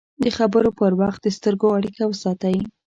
د 0.23 0.25
خبرو 0.37 0.69
پر 0.79 0.91
وخت 1.01 1.19
د 1.23 1.27
سترګو 1.37 1.67
اړیکه 1.77 2.03
وساتئ 2.07 2.57